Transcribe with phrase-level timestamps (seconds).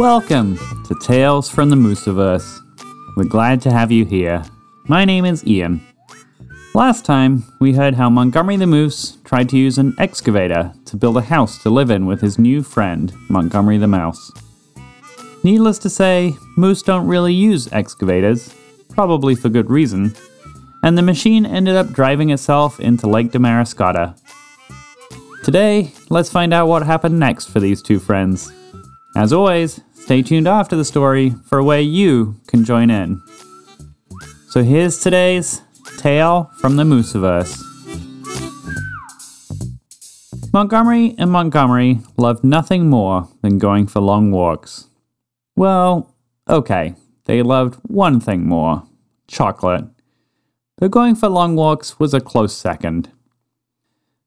[0.00, 2.60] Welcome to Tales from the Mooseverse.
[3.18, 4.42] We're glad to have you here.
[4.88, 5.82] My name is Ian.
[6.72, 11.18] Last time, we heard how Montgomery the Moose tried to use an excavator to build
[11.18, 14.32] a house to live in with his new friend, Montgomery the Mouse.
[15.44, 18.54] Needless to say, moose don't really use excavators,
[18.88, 20.14] probably for good reason,
[20.82, 24.18] and the machine ended up driving itself into Lake Damariscotta.
[25.44, 28.50] Today, let's find out what happened next for these two friends.
[29.16, 33.22] As always, stay tuned after the story for a way you can join in.
[34.48, 35.62] So here's today's
[35.98, 37.62] tale from the Mooseverse.
[40.52, 44.88] Montgomery and Montgomery loved nothing more than going for long walks.
[45.54, 46.12] Well,
[46.48, 48.82] okay, they loved one thing more
[49.28, 49.84] chocolate.
[50.78, 53.10] But going for long walks was a close second.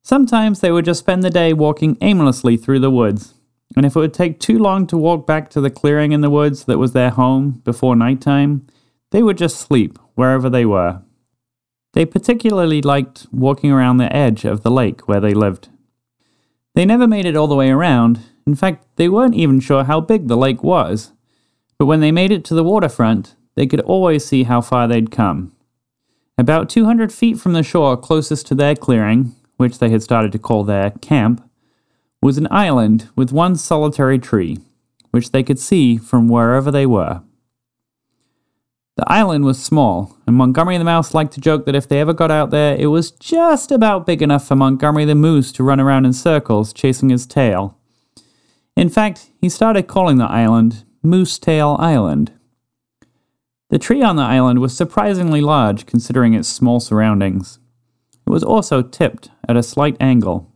[0.01, 3.33] Sometimes they would just spend the day walking aimlessly through the woods,
[3.75, 6.29] and if it would take too long to walk back to the clearing in the
[6.29, 8.65] woods that was their home before nighttime,
[9.11, 11.01] they would just sleep wherever they were.
[11.93, 15.69] They particularly liked walking around the edge of the lake where they lived.
[16.75, 18.21] They never made it all the way around.
[18.47, 21.13] In fact, they weren't even sure how big the lake was.
[21.77, 25.11] But when they made it to the waterfront, they could always see how far they'd
[25.11, 25.51] come.
[26.37, 30.39] About 200 feet from the shore closest to their clearing, which they had started to
[30.39, 31.47] call their camp,
[32.23, 34.57] was an island with one solitary tree,
[35.11, 37.21] which they could see from wherever they were.
[38.95, 42.13] The island was small, and Montgomery the Mouse liked to joke that if they ever
[42.13, 45.79] got out there, it was just about big enough for Montgomery the Moose to run
[45.79, 47.77] around in circles chasing his tail.
[48.77, 52.31] In fact, he started calling the island Moose Tail Island.
[53.69, 57.59] The tree on the island was surprisingly large considering its small surroundings.
[58.25, 60.52] It was also tipped at a slight angle.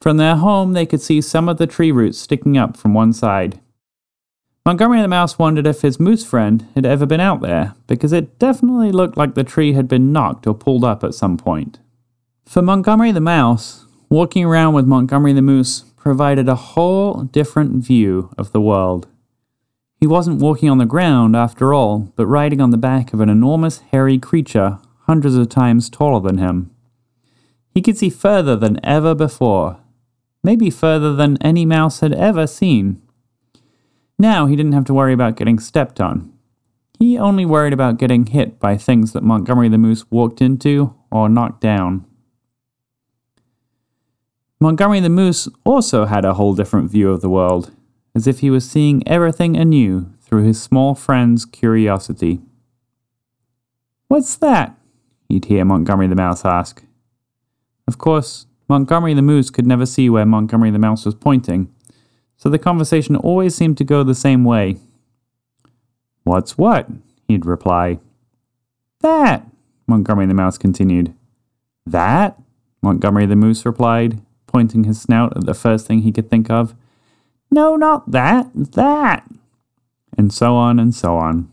[0.00, 3.12] From their home, they could see some of the tree roots sticking up from one
[3.12, 3.60] side.
[4.64, 8.38] Montgomery the Mouse wondered if his moose friend had ever been out there, because it
[8.38, 11.80] definitely looked like the tree had been knocked or pulled up at some point.
[12.44, 18.30] For Montgomery the Mouse, walking around with Montgomery the Moose provided a whole different view
[18.38, 19.08] of the world.
[20.00, 23.28] He wasn't walking on the ground, after all, but riding on the back of an
[23.28, 26.70] enormous hairy creature hundreds of times taller than him.
[27.74, 29.78] He could see further than ever before,
[30.42, 33.00] maybe further than any mouse had ever seen.
[34.18, 36.32] Now he didn't have to worry about getting stepped on.
[36.98, 41.28] He only worried about getting hit by things that Montgomery the Moose walked into or
[41.28, 42.04] knocked down.
[44.60, 47.70] Montgomery the Moose also had a whole different view of the world,
[48.16, 52.40] as if he was seeing everything anew through his small friend's curiosity.
[54.08, 54.76] What's that?
[55.28, 56.82] he'd hear Montgomery the Mouse ask.
[57.86, 61.72] Of course, Montgomery the Moose could never see where Montgomery the Mouse was pointing,
[62.36, 64.76] so the conversation always seemed to go the same way.
[66.24, 66.88] What's what?
[67.26, 67.98] he'd reply.
[69.00, 69.46] That,
[69.86, 71.14] Montgomery the Mouse continued.
[71.86, 72.38] That?
[72.82, 76.74] Montgomery the Moose replied, pointing his snout at the first thing he could think of.
[77.50, 79.26] No, not that, that.
[80.16, 81.50] And so on and so on.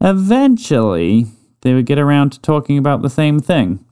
[0.00, 1.26] Eventually,
[1.62, 3.83] they would get around to talking about the same thing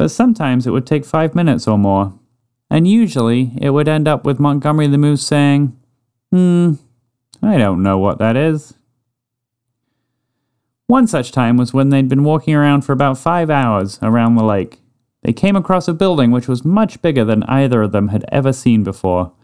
[0.00, 2.18] but sometimes it would take five minutes or more.
[2.70, 5.78] And usually it would end up with Montgomery the Moose saying,
[6.32, 6.76] Hmm,
[7.42, 8.72] I don't know what that is.
[10.86, 14.42] One such time was when they'd been walking around for about five hours around the
[14.42, 14.80] lake.
[15.22, 18.54] They came across a building which was much bigger than either of them had ever
[18.54, 19.34] seen before.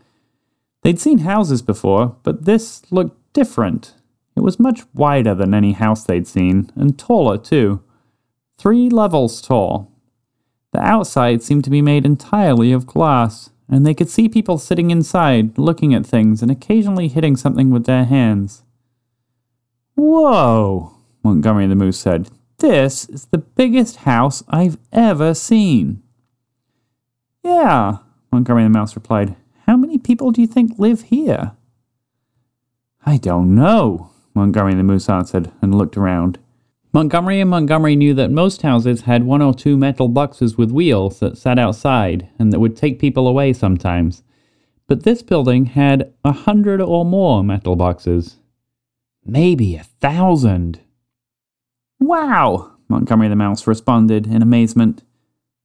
[0.84, 3.92] They'd seen houses before, but this looked different.
[4.34, 7.82] It was much wider than any house they'd seen, and taller too.
[8.56, 9.92] Three levels tall.
[10.76, 14.90] The outside seemed to be made entirely of glass, and they could see people sitting
[14.90, 18.62] inside, looking at things and occasionally hitting something with their hands.
[19.94, 22.28] Whoa, Montgomery the Moose said.
[22.58, 26.02] This is the biggest house I've ever seen.
[27.42, 27.96] Yeah,
[28.30, 29.34] Montgomery the Mouse replied.
[29.66, 31.52] How many people do you think live here?
[33.06, 36.38] I don't know, Montgomery the Moose answered and looked around.
[36.96, 41.20] Montgomery and Montgomery knew that most houses had one or two metal boxes with wheels
[41.20, 44.22] that sat outside and that would take people away sometimes.
[44.86, 48.36] But this building had a hundred or more metal boxes.
[49.26, 50.80] Maybe a thousand.
[52.00, 55.02] Wow, Montgomery the Mouse responded in amazement.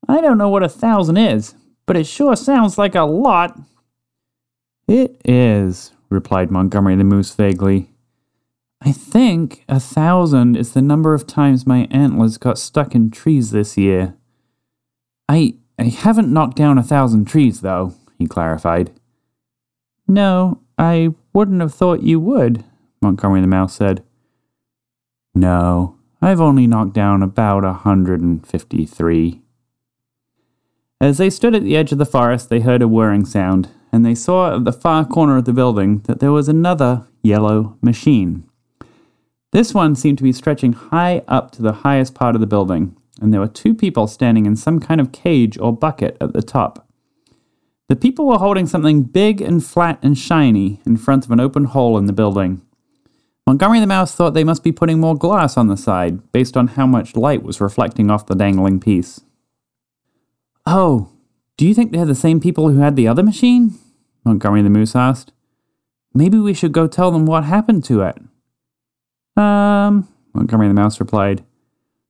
[0.09, 1.55] I don't know what a thousand is,
[1.85, 3.57] but it sure sounds like a lot.
[4.85, 7.90] It is, replied Montgomery the Moose vaguely.
[8.83, 13.51] I think a thousand is the number of times my antlers got stuck in trees
[13.51, 14.15] this year.
[15.29, 18.91] I I haven't knocked down a thousand trees though, he clarified.
[20.07, 22.63] No, I wouldn't have thought you would,
[23.01, 24.03] Montgomery the Mouse said.
[25.35, 29.41] No, I've only knocked down about a hundred and fifty three.
[30.99, 34.03] As they stood at the edge of the forest, they heard a whirring sound, and
[34.03, 38.43] they saw at the far corner of the building that there was another yellow machine.
[39.51, 42.95] This one seemed to be stretching high up to the highest part of the building,
[43.19, 46.41] and there were two people standing in some kind of cage or bucket at the
[46.41, 46.87] top.
[47.89, 51.65] The people were holding something big and flat and shiny in front of an open
[51.65, 52.61] hole in the building.
[53.45, 56.67] Montgomery the Mouse thought they must be putting more glass on the side, based on
[56.67, 59.19] how much light was reflecting off the dangling piece.
[60.65, 61.09] Oh,
[61.57, 63.77] do you think they're the same people who had the other machine?
[64.23, 65.33] Montgomery the Moose asked.
[66.13, 68.17] Maybe we should go tell them what happened to it.
[69.35, 71.43] Um, Montgomery the Mouse replied.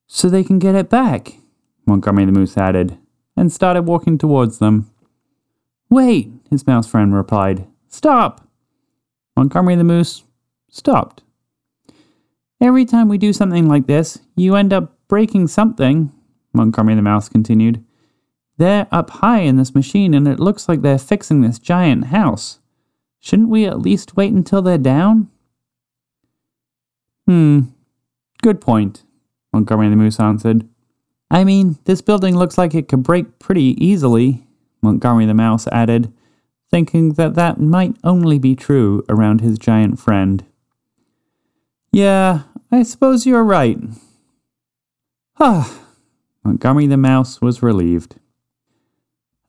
[0.07, 1.38] So they can get it back,
[1.85, 2.97] Montgomery the Moose added,
[3.38, 4.91] and started walking towards them.
[5.89, 7.68] Wait, his mouse friend replied.
[7.88, 8.47] Stop!
[9.35, 10.23] Montgomery the Moose
[10.69, 11.23] stopped.
[12.62, 16.12] Every time we do something like this, you end up breaking something,
[16.53, 17.83] Montgomery the Mouse continued.
[18.57, 22.59] They're up high in this machine and it looks like they're fixing this giant house.
[23.19, 25.29] Shouldn't we at least wait until they're down?
[27.31, 27.62] Hmm,
[28.44, 29.04] good point,
[29.54, 30.68] Montgomery the Moose answered.
[31.30, 34.45] I mean, this building looks like it could break pretty easily,
[34.81, 36.12] Montgomery the Mouse added,
[36.69, 40.45] thinking that that might only be true around his giant friend.
[41.94, 43.80] Yeah, I suppose you're right.
[45.39, 45.86] Ah,
[46.44, 48.18] Montgomery the Mouse was relieved.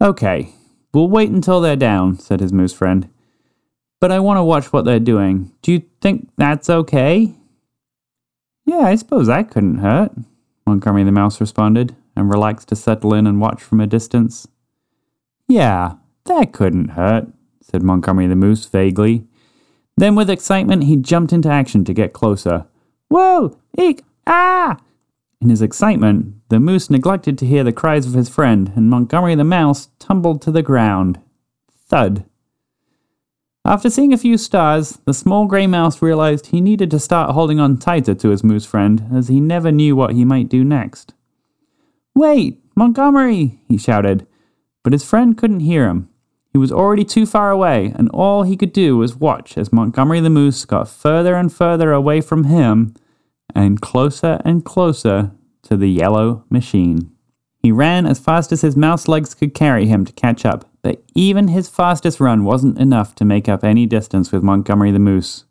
[0.01, 0.55] Okay,
[0.95, 3.09] we'll wait until they're down, said his moose friend.
[3.99, 5.51] But I want to watch what they're doing.
[5.63, 7.35] Do you think that's okay?
[8.65, 10.13] Yeah, I suppose that couldn't hurt,
[10.67, 14.47] Montgomery the Mouse responded, and relaxed to settle in and watch from a distance.
[15.49, 15.95] Yeah,
[16.27, 17.29] that couldn't hurt,
[17.61, 19.25] said Montgomery the Moose vaguely.
[19.97, 22.67] Then, with excitement, he jumped into action to get closer.
[23.09, 23.57] Whoa!
[23.79, 24.03] Eek!
[24.27, 24.79] Ah!
[25.41, 29.35] In his excitement, the moose neglected to hear the cries of his friend, and Montgomery
[29.35, 31.21] the Mouse tumbled to the ground.
[31.89, 32.25] Thud.
[33.65, 37.61] After seeing a few stars, the small grey mouse realized he needed to start holding
[37.61, 41.15] on tighter to his moose friend, as he never knew what he might do next.
[42.15, 43.61] Wait, Montgomery!
[43.69, 44.27] he shouted,
[44.83, 46.09] but his friend couldn't hear him.
[46.53, 50.21] He was already too far away, and all he could do was watch as Montgomery
[50.21, 52.95] the Moose got further and further away from him
[53.55, 55.31] and closer and closer
[55.63, 57.13] to the yellow machine.
[57.61, 61.03] He ran as fast as his mouse legs could carry him to catch up, but
[61.15, 65.45] even his fastest run wasn't enough to make up any distance with Montgomery the Moose.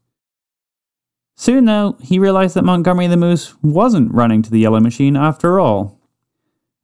[1.36, 5.60] Soon, though, he realized that Montgomery the Moose wasn't running to the yellow machine after
[5.60, 5.98] all.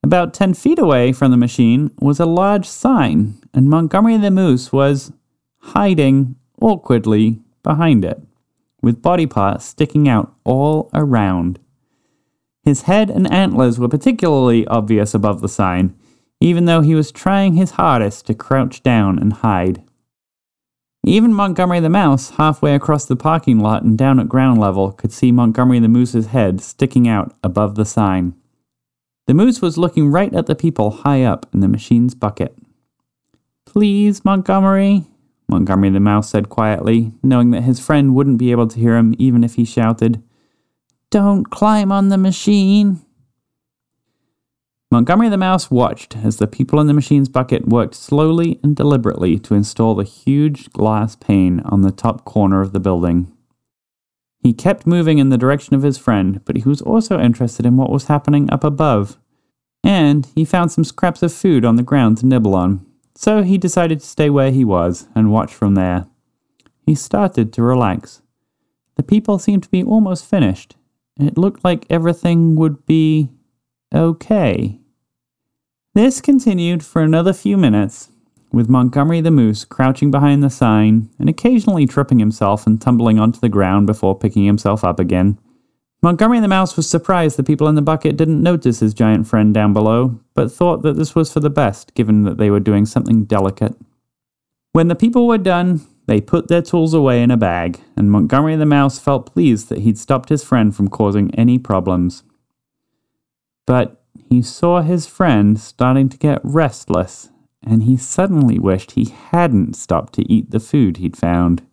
[0.02, 4.72] About 10 feet away from the machine was a large sign, and Montgomery the Moose
[4.72, 5.12] was
[5.60, 8.22] hiding awkwardly behind it,
[8.82, 11.60] with body parts sticking out all around.
[12.64, 15.97] His head and antlers were particularly obvious above the sign,
[16.40, 19.84] even though he was trying his hardest to crouch down and hide.
[21.06, 25.14] Even Montgomery the Mouse, halfway across the parking lot and down at ground level, could
[25.14, 28.36] see Montgomery the Moose's head sticking out above the sign.
[29.26, 32.58] The moose was looking right at the people high up in the machine's bucket.
[33.66, 35.06] Please, Montgomery,
[35.50, 39.16] Montgomery the mouse said quietly, knowing that his friend wouldn't be able to hear him
[39.18, 40.22] even if he shouted.
[41.10, 43.02] Don't climb on the machine.
[44.90, 49.38] Montgomery the mouse watched as the people in the machine's bucket worked slowly and deliberately
[49.40, 53.30] to install the huge glass pane on the top corner of the building.
[54.40, 57.76] He kept moving in the direction of his friend, but he was also interested in
[57.76, 59.18] what was happening up above.
[59.84, 63.58] And he found some scraps of food on the ground to nibble on, so he
[63.58, 66.08] decided to stay where he was and watch from there.
[66.80, 68.22] He started to relax.
[68.96, 70.78] The people seemed to be almost finished.
[71.20, 73.30] It looked like everything would be
[73.94, 74.80] okay.
[75.94, 78.12] This continued for another few minutes,
[78.52, 83.40] with Montgomery the Moose crouching behind the sign and occasionally tripping himself and tumbling onto
[83.40, 85.38] the ground before picking himself up again.
[86.04, 89.54] Montgomery the Mouse was surprised the people in the bucket didn't notice his giant friend
[89.54, 92.86] down below, but thought that this was for the best, given that they were doing
[92.86, 93.74] something delicate.
[94.74, 98.56] When the people were done, they put their tools away in a bag, and Montgomery
[98.56, 102.22] the Mouse felt pleased that he'd stopped his friend from causing any problems.
[103.68, 107.30] But he saw his friend starting to get restless
[107.64, 111.64] and he suddenly wished he hadn't stopped to eat the food he'd found.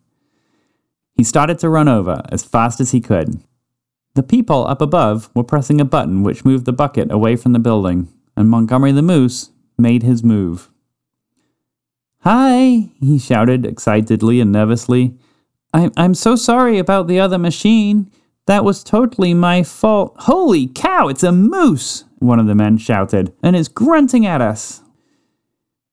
[1.13, 3.39] He started to run over as fast as he could.
[4.15, 7.59] The people up above were pressing a button which moved the bucket away from the
[7.59, 10.69] building, and Montgomery the Moose made his move.
[12.21, 15.17] Hi, he shouted excitedly and nervously.
[15.73, 18.11] I'm, I'm so sorry about the other machine.
[18.47, 20.15] That was totally my fault.
[20.19, 24.81] Holy cow, it's a moose, one of the men shouted, and is grunting at us.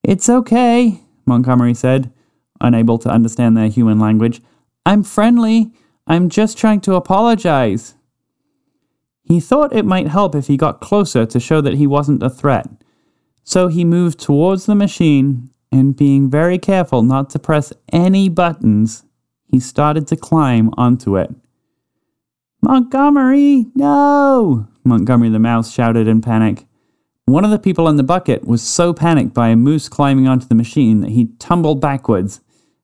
[0.03, 2.13] It's okay, Montgomery said,
[2.61, 4.43] unable to understand their human language.
[4.85, 5.73] I'm friendly.
[6.07, 7.95] I'm just trying to apologize.
[9.23, 12.29] He thought it might help if he got closer to show that he wasn't a
[12.31, 12.67] threat.
[13.45, 19.05] So he moved towards the machine, and being very careful not to press any buttons,
[19.47, 21.35] he started to climb onto it.
[22.65, 24.69] Montgomery, no!
[24.85, 26.65] Montgomery the mouse shouted in panic.
[27.25, 30.47] One of the people in the bucket was so panicked by a moose climbing onto
[30.47, 32.41] the machine that he tumbled backwards,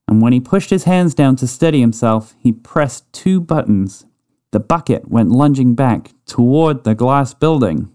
[0.09, 4.05] and when he pushed his hands down to steady himself, he pressed two buttons.
[4.51, 7.93] The bucket went lunging back toward the glass building.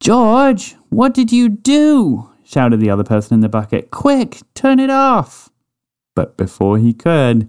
[0.00, 2.30] George, what did you do?
[2.44, 3.90] shouted the other person in the bucket.
[3.90, 5.50] Quick, turn it off!
[6.14, 7.48] But before he could,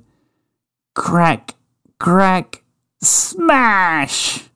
[0.93, 1.55] crack,
[1.99, 2.63] crack,
[3.01, 4.49] Smash!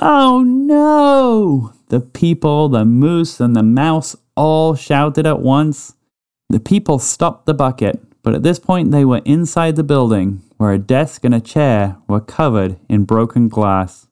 [0.00, 1.72] Oh no!
[1.88, 5.94] The people, the moose, and the mouse all shouted at once.
[6.50, 10.72] The people stopped the bucket, but at this point they were inside the building, where
[10.72, 14.06] a desk and a chair were covered in broken glass.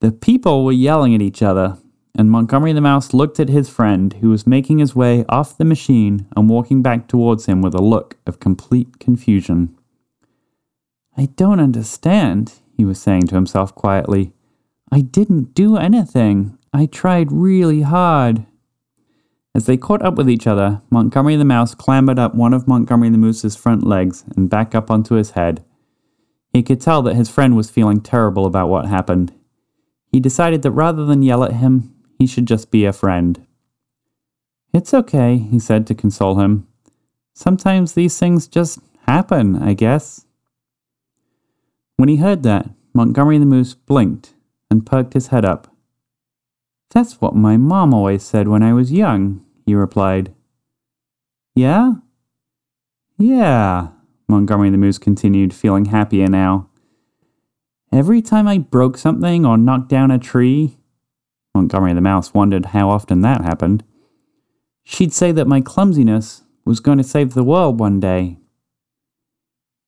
[0.00, 1.78] The people were yelling at each other,
[2.16, 5.64] and Montgomery the Mouse looked at his friend, who was making his way off the
[5.64, 9.76] machine and walking back towards him with a look of complete confusion.
[11.16, 14.32] I don't understand, he was saying to himself quietly.
[14.92, 16.58] I didn't do anything.
[16.72, 18.46] I tried really hard.
[19.54, 23.08] As they caught up with each other, Montgomery the Mouse clambered up one of Montgomery
[23.08, 25.64] the Moose's front legs and back up onto his head.
[26.52, 29.32] He could tell that his friend was feeling terrible about what happened.
[30.12, 33.46] He decided that rather than yell at him, he should just be a friend.
[34.74, 36.66] It's okay, he said to console him.
[37.32, 40.25] Sometimes these things just happen, I guess.
[41.96, 44.34] When he heard that, Montgomery the Moose blinked
[44.70, 45.74] and perked his head up.
[46.90, 50.34] That's what my mom always said when I was young, he replied.
[51.54, 51.94] Yeah?
[53.18, 53.88] Yeah,
[54.28, 56.68] Montgomery the Moose continued, feeling happier now.
[57.92, 60.76] Every time I broke something or knocked down a tree,
[61.54, 63.84] Montgomery the Mouse wondered how often that happened,
[64.84, 68.38] she'd say that my clumsiness was going to save the world one day.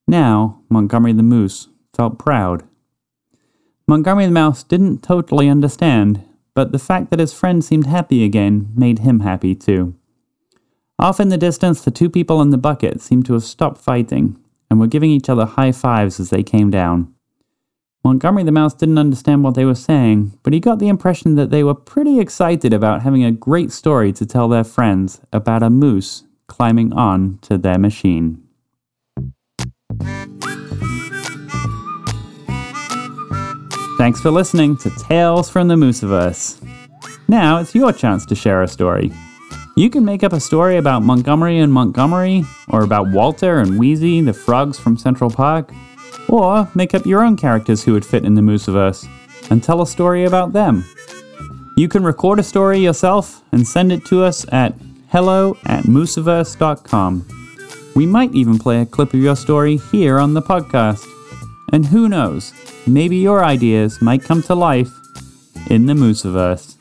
[0.07, 2.62] Now, Montgomery the Moose felt proud.
[3.88, 6.25] Montgomery the Mouse didn't totally understand,
[6.55, 9.95] but the fact that his friend seemed happy again made him happy too.
[10.99, 14.38] Off in the distance, the two people in the bucket seemed to have stopped fighting
[14.71, 17.12] and were giving each other high fives as they came down.
[18.05, 21.50] Montgomery the Mouse didn't understand what they were saying, but he got the impression that
[21.50, 25.71] they were pretty excited about having a great story to tell their friends about a
[25.71, 28.43] moose climbing on to their machine.
[33.99, 36.64] Thanks for listening to Tales from the Mooseverse.
[37.26, 39.11] Now it's your chance to share a story.
[39.76, 44.21] You can make up a story about Montgomery and Montgomery, or about Walter and Wheezy,
[44.21, 45.73] the frogs from Central Park,
[46.28, 49.09] or make up your own characters who would fit in the Mooseverse
[49.50, 50.85] and tell a story about them.
[51.76, 54.75] You can record a story yourself and send it to us at
[55.09, 57.26] hello at mooseverse.com.
[57.97, 61.05] We might even play a clip of your story here on the podcast.
[61.72, 62.52] And who knows,
[62.87, 64.90] maybe your ideas might come to life
[65.70, 66.75] in the Mooseverse.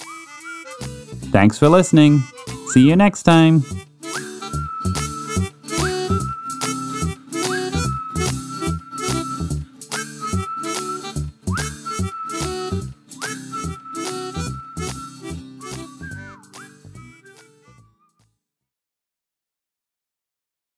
[1.32, 2.20] Thanks for listening.
[2.68, 3.64] See you next time.